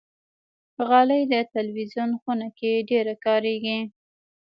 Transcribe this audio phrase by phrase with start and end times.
[0.87, 3.79] غالۍ د تلویزون خونه کې ډېره کاریږي.